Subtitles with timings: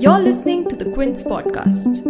[0.00, 2.00] You're listening to the Quince podcast.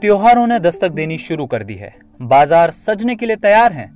[0.00, 1.92] त्योहारों ने दस्तक देनी शुरू कर दी है।
[2.22, 3.86] बाज़ार सजने के लिए तैयार हैं,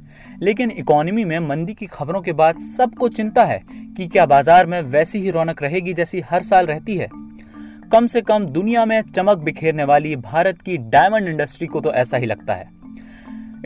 [0.43, 3.59] लेकिन इकोनॉमी में मंदी की खबरों के बाद सबको चिंता है
[3.97, 7.09] कि क्या बाज़ार में वैसी ही रौनक रहेगी जैसी हर साल रहती है।
[7.93, 12.17] कम से कम दुनिया में चमक बिखेरने वाली भारत की डायमंड इंडस्ट्री को तो ऐसा
[12.17, 12.82] ही लगता है।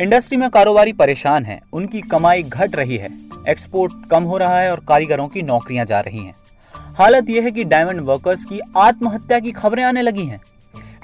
[0.00, 3.08] इंडस्ट्री में कारोबारी परेशान हैं, उनकी कमाई घट रही है,
[3.48, 6.34] एक्सपोर्ट कम हो रहा है और कारीगरों की नौकरियाँ जा रही हैं।
[6.98, 10.40] हालत यह है कि डायमंड वर्कर्स की आत्महत्या की खबरें आने लगी हैं।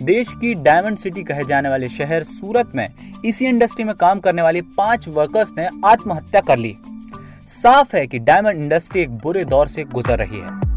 [0.02, 2.88] देश की डायमंड सिटी कहे जाने वाले शहर सूरत में
[3.24, 6.77] इसी इंडस्ट्री में काम करने वाले पाँच वर्कर्स ने आत्महत्या कर ली।
[7.47, 10.72] साफ़ है कि डायमंड इंडस्ट्री एक बुरे दौर से गुजर रही है।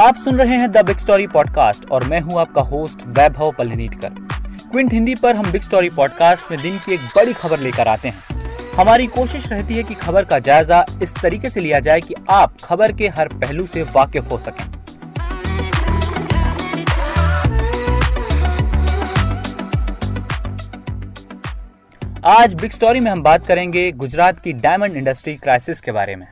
[0.00, 4.10] आप सुन रहे हैं द बिग स्टोरी पॉडकास्ट और मैं हूँ आपका होस्ट वैभव पल्लनीटकर।
[4.70, 8.08] क्विंट हिंदी पर हम बिग स्टोरी पॉडकास्ट में दिन की एक बड़ी खबर लेकर आते
[8.08, 12.14] हैं। हमारी कोशिश रहती है कि खबर का जायजा इस तरीके से लिया जाए कि
[12.30, 14.64] आप खबर के हर पहलू से वाकिफ हो सकें।
[22.24, 26.26] आज बिग स्टोरी में हम बात करेंगे गुजरात की डायमंड इंडस्ट्री क्राइसिस के बारे में।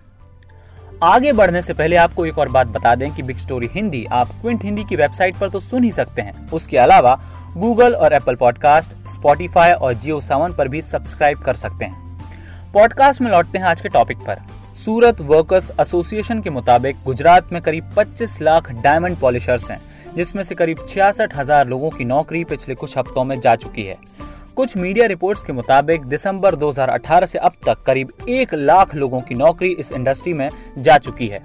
[1.02, 4.28] आगे बढ़ने से पहले आपको एक और बात बता दें कि बिग स्टोरी हिंदी, आप
[4.40, 7.14] क्विंट हिंदी की वेबसाइट पर तो सुन ही सकते हैं। उसके अलावा
[7.56, 13.20] गूगल और एप्पल पॉडकास्ट स्पॉटिफाई और जियो सावन पर भी सब्सक्राइब कर सकते हैं। पॉडकास्ट
[13.20, 14.42] में लौटते हैं आज के टॉपिक पर।
[14.76, 19.80] सूरत वर्कर्स एसोसिएशन के मुताबिक गुजरात में करीब 25 लाख डायमंड पॉलिशर्स हैं,
[20.16, 23.96] जिसमें से करीब छियासठ हज़ार लोगों की नौकरी पिछले कुछ हफ्तों में जा चुकी है।
[24.58, 29.34] कुछ मीडिया रिपोर्ट्स के मुताबिक दिसंबर 2018 से अब तक करीब एक लाख लोगों की
[29.34, 31.40] नौकरी इस इंडस्ट्री में जा चुकी है।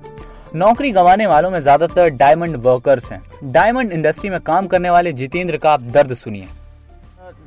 [0.56, 5.58] नौकरी गंवाने वालों में ज़्यादातर डायमंड वर्कर्स हैं। डायमंड इंडस्ट्री में काम करने वाले जितेंद्र
[5.58, 6.48] का आप दर्द सुनिए।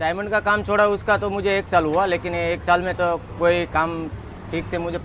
[0.01, 3.17] डायमंड का काम छोड़ा, उसका तो मुझे एक साल हुआ, लेकिन एक साल में तो
[3.39, 4.09] कोई काम
[4.51, 5.01] ठीक से मुझे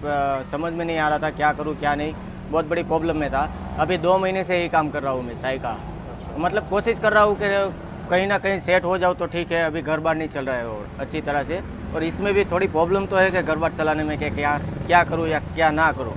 [0.51, 2.13] समझ में नहीं आ रहा था क्या करूँ, क्या नहीं।
[2.51, 3.47] बहुत बड़ी प्रॉब्लम में था।
[3.79, 5.77] अभी दो महीने से ही काम कर रहा हूँ मैं, साई का।
[6.37, 9.63] मतलब कोशिश कर रहा हूँ कि कहीं ना कहीं सेट हो जाओ तो ठीक है
[9.65, 11.59] अभी घर बार नहीं चल रहा है और अच्छी तरह से।
[11.95, 14.57] और इसमें भी थोड़ी प्रॉब्लम तो है कि घर बार चलाने में कि क्या
[14.87, 16.15] क्या करूँ या क्या ना करूँ।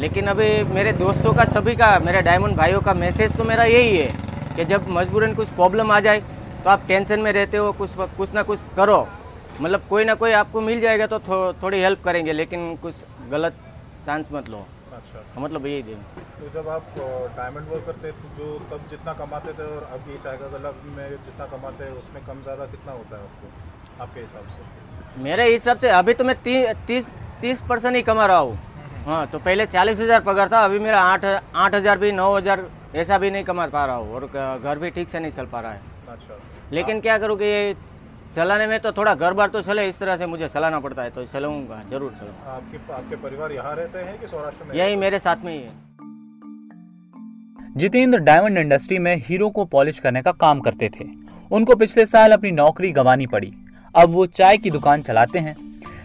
[0.00, 3.96] लेकिन अभी मेरे दोस्तों का सभी का मेरे डायमंड भाइयों का मैसेज तो मेरा यही
[3.96, 4.10] है
[4.56, 6.20] कि जब मजबूरन कुछ प्रॉब्लम आ जाए
[6.64, 9.06] तो आप टेंशन में रहते हो कुछ कुछ ना कुछ करो।
[9.60, 12.94] मतलब कोई ना कोई आपको मिल जाएगा तो थो, थोड़ी हेल्प करेंगे लेकिन कुछ
[13.30, 13.54] गलत
[14.06, 16.02] चांस मत लो। अच्छा। मतलब यही दिन।
[16.38, 16.94] तो जब आप
[17.36, 21.08] डायमंड वर्क करते तो जो तब जितना कमाते थे और अभी चाय का गला में
[21.10, 25.22] जितना कमाते हैं उसमें कम ज़्यादा कितना होता है आपको आपके हिसाब से?
[25.22, 26.54] मेरे हिसाब से अभी तो मैं ती,
[26.86, 27.06] तीस
[27.40, 28.58] तीस परसेंट ही कमा रहा हूँ।
[29.06, 32.64] हाँ तो पहले चालीस हज़ार पगार था अभी मेरा आठ आठ हज़ार भी नौ हज़ार
[32.96, 34.26] ऐसा भी नहीं कमा पा रहा हूँ और
[34.58, 35.80] घर भी ठीक से नहीं चल पा रहा है।
[36.10, 36.38] अच्छा।
[36.72, 37.50] लेकिन क्या करूँ कि
[38.36, 41.10] चलाने में तो थोड़ा घर बार तो चले इस तरह से मुझे चलाना पड़ता है
[41.10, 44.74] तो चलाऊँगा ज़रूर चलाऊँगा आपके आपके परिवार यहाँ रहते हैं कि सौराष्ट्र में?
[44.76, 45.70] यही मेरे साथ में ही है।
[47.76, 51.04] जितेंद्र डायमंड इंडस्ट्री में हीरो को पॉलिश करने का काम करते थे।
[51.50, 53.52] उनको पिछले साल अपनी नौकरी गंवानी पड़ी।
[53.94, 55.54] अब वो चाय की दुकान चलाते हैं।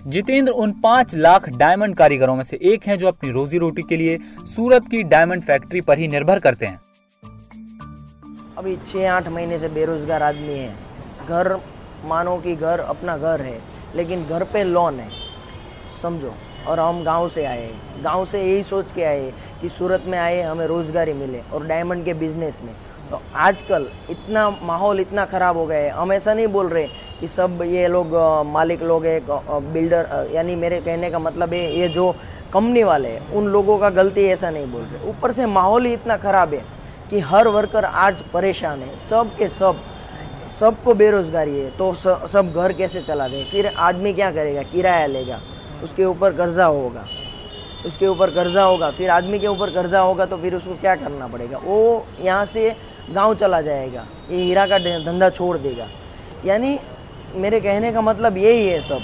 [0.07, 3.97] जितेंद्र उन पाँच लाख डायमंड कारीगरों में से एक हैं जो अपनी रोजी रोटी के
[3.97, 6.79] लिए सूरत की डायमंड फैक्ट्री पर ही निर्भर करते हैं।
[8.57, 10.73] अभी छः आठ महीने से बेरोज़गार आदमी है।
[11.29, 11.55] घर
[12.05, 13.57] मानो कि घर अपना घर है,
[13.95, 15.09] लेकिन घर पे लोन है।
[16.01, 16.33] समझो,
[16.67, 17.69] और हम गाँव से आए
[18.03, 19.31] गाँव से यही सोच के आए
[19.61, 22.73] कि सूरत में आए, हमें रोज़गारी मिले, और डायमंड के बिज़नेस में।
[23.11, 26.87] तो आजकल इतना माहौल इतना ख़राब हो गया है। हम ऐसा नहीं बोल रहे
[27.19, 28.15] कि सब ये लोग
[28.47, 29.31] मालिक लोग एक
[29.73, 32.11] बिल्डर यानी मेरे कहने का मतलब है, ये जो
[32.53, 35.93] कंपनी वाले हैं, उन लोगों का गलती ऐसा नहीं बोल रहे। ऊपर से माहौल ही
[35.93, 36.63] इतना ख़राब है
[37.09, 39.79] कि हर वर्कर आज परेशान है। सब के सब
[40.51, 44.61] सबको बेरोजगारी है तो सब घर कैसे चला दें फिर आदमी क्या करेगा?
[44.63, 45.39] किराया लेगा,
[45.83, 47.05] उसके ऊपर कर्जा होगा,
[47.85, 51.27] उसके ऊपर कर्जा होगा, फिर आदमी के ऊपर कर्जा होगा तो फिर उसको क्या करना
[51.27, 51.57] पड़ेगा?
[51.57, 52.75] वो यहाँ से
[53.09, 55.87] गाँव चला जाएगा, ये हीरा का धंधा छोड़ देगा।
[56.45, 56.77] यानी
[57.35, 59.01] मेरे कहने का मतलब यही है सब,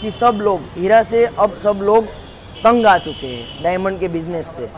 [0.00, 2.06] कि सब लोग, हीरा से अब सब लोग
[2.64, 4.68] तंग आ चुके हैं, डायमंड के बिज़नेस से।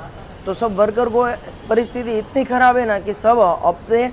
[0.47, 1.25] तो सब वर्कर को
[1.69, 4.07] परिस्थिति इतनी ख़राब है ना, कि सबसे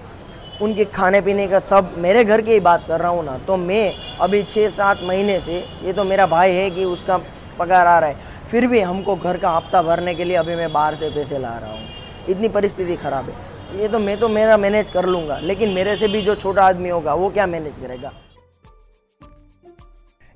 [0.61, 3.57] उनके खाने पीने का सब मेरे घर की ही बात कर रहा हूँ ना तो
[3.57, 7.17] मैं अभी छः सात महीने से, ये तो मेरा भाई है कि उसका
[7.59, 8.15] पगार आ रहा है,
[8.51, 11.57] फिर भी हमको घर का हफ़्ता भरने के लिए अभी मैं बाहर से पैसे ला
[11.57, 11.87] रहा हूँ।
[12.29, 16.07] इतनी परिस्थिति ख़राब है। ये तो मैं तो मेरा मैनेज कर लूँगा, लेकिन मेरे से
[16.07, 18.11] भी जो छोटा आदमी होगा, वो क्या मैनेज करेगा?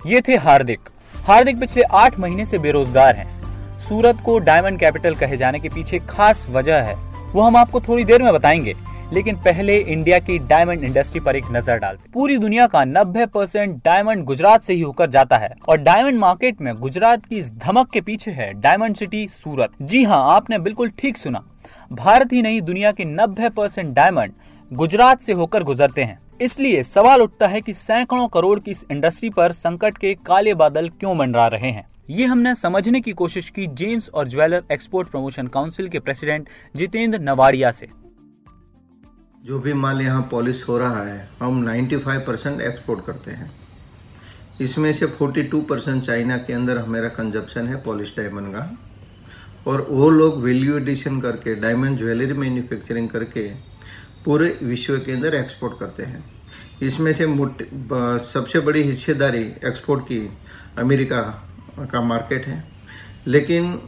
[0.01, 0.89] ये थे हार्दिक।
[1.27, 5.99] हार्दिक पिछले आठ महीने से बेरोजगार हैं। सूरत को डायमंड कैपिटल कहे जाने के पीछे
[6.09, 6.95] खास वजह है।
[7.31, 8.73] वो हम आपको थोड़ी देर में बताएँगे।
[9.13, 13.75] लेकिन पहले इंडिया की डायमंड इंडस्ट्री पर एक नज़र डालते पूरी दुनिया का 90 परसेंट
[13.86, 17.92] डायमंड गुजरात से ही होकर जाता है और डायमंड मार्केट में गुजरात की इस धमक
[17.92, 21.44] के पीछे है डायमंड सिटी सूरत। जी हाँ आपने बिल्कुल ठीक सुना।
[21.94, 24.33] भारत ही नहीं, दुनिया के 90 परसेंट डायमंड
[24.71, 29.30] गुजरात से होकर गुजरते हैं। इसलिए सवाल उठता है कि सैकड़ों करोड़ की इस इंडस्ट्री
[29.30, 31.86] पर संकट के काले बादल क्यों मंडरा रहे हैं?
[32.10, 37.19] ये हमने समझने की कोशिश की जेम्स और ज्वेलर एक्सपोर्ट प्रमोशन काउंसिल के प्रेसिडेंट जितेंद्र
[37.19, 37.88] नवाड़िया से।
[39.47, 43.51] जो भी माल यहाँ पॉलिश हो रहा है, हम 95 परसेंट एक्सपोर्ट करते हैं।
[44.61, 48.63] इसमें से 42 परसेंट चाइना के अंदर हमारा कंजप्शन है पॉलिश डायमंड का।
[49.67, 53.47] और वो लोग वैल्यू एडिशन करके डायमंड ज्वेलरी मैन्युफैक्चरिंग करके
[54.25, 56.23] पूरे विश्व के अंदर एक्सपोर्ट करते हैं।
[56.81, 57.27] इसमें से
[58.27, 60.19] सबसे बड़ी हिस्सेदारी एक्सपोर्ट की
[60.77, 61.21] अमेरिका
[61.91, 62.63] का मार्केट है।
[63.27, 63.79] लेकिन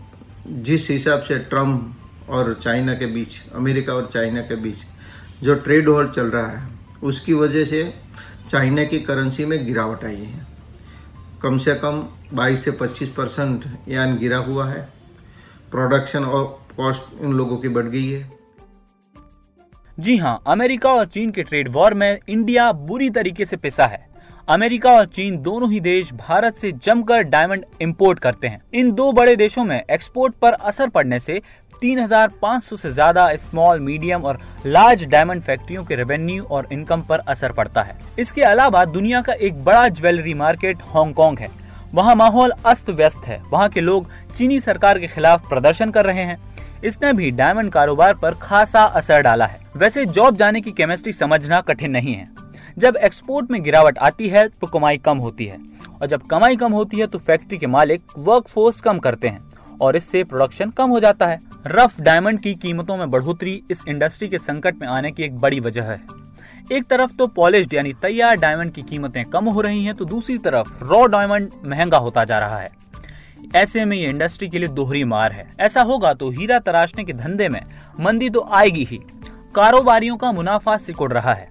[0.48, 1.96] जिस हिसाब से ट्रंप
[2.30, 4.78] और चाइना के बीच, अमेरिका और चाइना के बीच
[5.44, 6.68] जो ट्रेड वॉर चल रहा है,
[7.04, 7.94] उसकी वजह से
[8.50, 10.48] चाइना की करेंसी में गिरावट आई है।
[11.42, 14.90] कम से कम 22 से 25 परसेंट यान गिरा हुआ है।
[15.72, 18.32] प्रोडक्शन और कॉस्ट इन लोगों की बढ़ गई है।
[20.00, 24.10] जी हाँ अमेरिका और चीन के ट्रेड वॉर में इंडिया बुरी तरीके से पिसा है।
[24.50, 29.12] अमेरिका और चीन दोनों ही देश भारत से जमकर डायमंड इंपोर्ट करते हैं। इन दो
[29.12, 31.42] बड़े देशों में एक्सपोर्ट पर असर पड़ने से
[31.82, 37.52] 3,500 से ज़्यादा स्मॉल मीडियम और लार्ज डायमंड फैक्ट्रियों के रेवेन्यू और इनकम पर असर
[37.52, 41.50] पड़ता है। इसके अलावा दुनिया का एक बड़ा ज्वेलरी मार्केट हांगकांग है।
[41.94, 46.24] वहाँ माहौल अस्त व्यस्त है। वहाँ के लोग चीनी सरकार के खिलाफ प्रदर्शन कर रहे
[46.24, 46.38] हैं।
[46.86, 51.62] इसने भी डायमंड कारोबार पर खासा असर डाला है। वैसे जॉब जाने की केमिस्ट्री समझना
[51.62, 52.28] कठिन नहीं है।
[52.78, 55.58] जब एक्सपोर्ट में गिरावट आती है तो कमाई कम होती है।
[56.02, 59.40] और जब कमाई कम होती है तो फैक्ट्री के मालिक वर्क फोर्स कम करते हैं।
[59.82, 64.28] और इससे प्रोडक्शन कम हो जाता है। रफ डायमंड की कीमतों में बढ़ोतरी इस इंडस्ट्री
[64.28, 66.00] के संकट में आने की एक बड़ी वजह है।
[66.72, 70.38] एक तरफ़ तो पॉलिश यानी तैयार डायमंड की कीमतें कम हो रही हैं तो दूसरी
[70.38, 72.70] तरफ़ रॉ डायमंड महँगा होता जा रहा है।
[73.56, 77.14] ऐसे में ये इंडस्ट्री के लिए दोहरी मार है। ऐसा होगा तो हीरा तराशने के
[77.14, 77.62] धंधे में
[78.00, 79.00] मंदी तो आएगी ही।
[79.56, 81.48] कारोबारियों का मुनाफा सिकुड़ रहा है।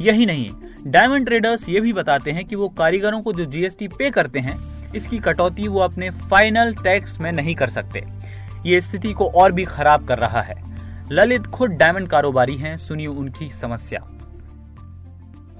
[0.00, 0.50] यही नहीं
[0.86, 4.56] डायमंड ट्रेडर्स ये भी बताते हैं कि वो कारीगरों को जो जीएसटी पे करते हैं
[4.94, 8.04] इसकी कटौती वो अपने फाइनल टैक्स में नहीं कर सकते।
[8.66, 10.56] ये स्थिति को और भी खराब कर रहा है।
[11.12, 14.00] ललित खुद डायमंड कारोबारी हैं, सुनिए उनकी समस्या।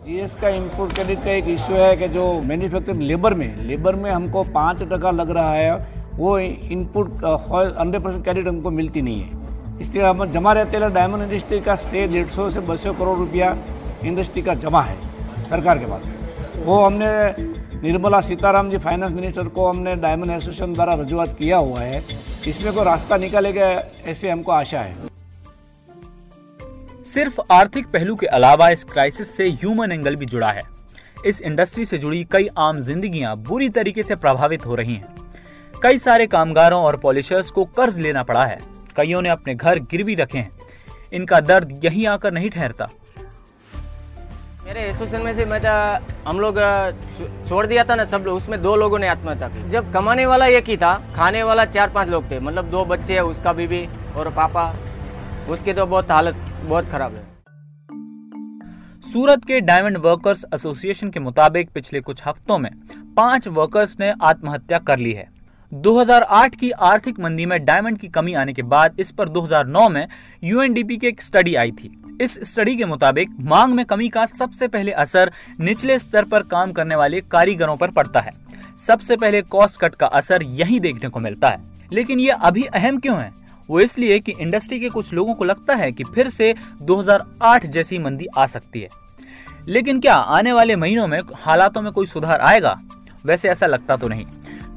[0.07, 4.11] जीएस का इनपुट क्रेडिट का एक इश्यू है कि जो मैन्युफैक्चरिंग लेबर में लेबर में
[4.11, 5.75] हमको पाँच टका लग रहा है,
[6.15, 7.25] वो इनपुट
[7.79, 11.77] हंड्रेड परसेंट क्रेडिट हमको मिलती नहीं है। इसलिए हम जमा रहते हैं डायमंड इंडस्ट्री का
[11.77, 13.57] से डेढ़ सौ से बसौ करोड़ रुपया
[14.05, 14.97] इंडस्ट्री का जमा है
[15.49, 16.13] सरकार के पास।
[16.65, 17.07] वो हमने
[17.83, 22.05] निर्मला सीताराम जी फाइनेंस मिनिस्टर को हमने डायमंड एसोसिएशन द्वारा रजुआत किया हुआ है।
[22.47, 23.67] इसमें कोई रास्ता निकालेगा
[24.07, 24.97] ऐसे हमको आशा है।
[27.05, 30.63] सिर्फ़ आर्थिक पहलू के अलावा इस क्राइसिस से ह्यूमन एंगल भी जुड़ा है।
[31.27, 35.15] इस इंडस्ट्री से जुड़ी कई आम जिंदगियाँ बुरी तरीके से प्रभावित हो रही हैं।
[35.83, 38.59] कई सारे कामगारों और पॉलिशर्स को कर्ज लेना पड़ा है।
[38.97, 40.51] कईयों ने अपने घर गिरवी रखे हैं।
[41.13, 42.89] इनका दर्द यहीं आकर नहीं ठहरता।
[44.63, 45.59] मेरे एसोसिएशन में से मैं
[46.27, 46.59] हम लोग
[47.49, 50.47] छोड़ दिया था ना सब लोग, उसमें दो लोगों ने आत्महत्या की। जब कमाने वाला
[50.49, 53.85] एक ही था, खाने वाला चार पाँच लोग थे मतलब दो बच्चे है, उसका बीबी
[54.17, 54.65] और पापा,
[55.51, 57.31] उसकी तो बहुत हालत बहुत खराब है।
[59.03, 62.71] सूरत के डायमंड वर्कर्स एसोसिएशन के मुताबिक पिछले कुछ हफ्तों में
[63.17, 65.29] पाँच वर्कर्स ने आत्महत्या कर ली है।
[65.73, 70.07] 2008 की आर्थिक मंदी में डायमंड की कमी आने के बाद इस पर 2009 में
[70.45, 74.69] यूएनडीपी की एक स्टडी आई थी। इस स्टडी के मुताबिक मांग में कमी का सबसे
[74.69, 78.31] पहले असर निचले स्तर पर काम करने वाले कारीगरों पर पड़ता है।
[78.87, 81.59] सबसे पहले कॉस्ट कट का असर यही देखने को मिलता है।
[81.93, 83.33] लेकिन ये अभी अहम क्यों है?
[83.71, 87.99] वो इसलिए कि इंडस्ट्री के कुछ लोगों को लगता है कि फिर से 2008 जैसी
[87.99, 88.89] मंदी आ सकती है।
[89.69, 92.81] लेकिन क्या आने वाले महीनों में हालातों में कोई सुधार आएगा?
[93.27, 94.27] वैसे ऐसा लगता तो नहीं।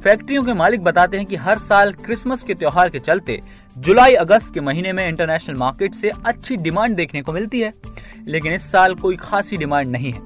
[0.06, 3.40] फैक्ट्रियों के मालिक बताते हैं कि हर साल क्रिसमस के त्योहार के चलते
[3.78, 7.72] जुलाई अगस्त के महीने में इंटरनेशनल मार्केट से अच्छी डिमांड देखने को मिलती है,
[8.28, 10.22] लेकिन इस साल कोई खासी डिमांड नहीं है।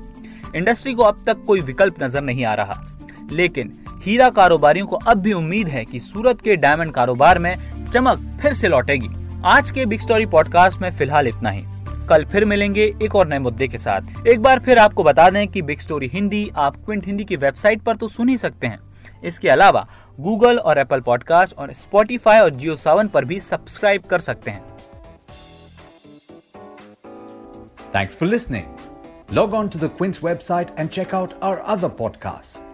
[0.56, 2.80] इंडस्ट्री को अब तक कोई विकल्प नज़र नहीं आ रहा।
[3.32, 3.72] लेकिन
[4.04, 7.56] हीरा कारोबारियों को अब भी उम्मीद है कि सूरत के डायमंड कारोबार में
[7.94, 9.10] चमक फिर से लौटेगी।
[9.46, 11.64] आज के बिग स्टोरी पॉडकास्ट में फ़िलहाल इतना ही।
[12.10, 15.48] कल फिर मिलेंगे एक और नए मुद्दे के साथ। एक बार फिर आपको बता दें
[15.48, 18.80] कि बिग स्टोरी हिंदी आप क्विंट हिंदी की वेबसाइट पर तो सुन ही सकते हैं।
[19.24, 19.88] इसके अलावा
[20.20, 24.64] गूगल और एप्पल पॉडकास्ट और स्पॉटीफाई और जियो सेवन पर भी सब्सक्राइब कर सकते हैं।
[27.96, 28.66] Thanks for listening
[29.34, 32.69] log on to the Quint's website and check out our other podcast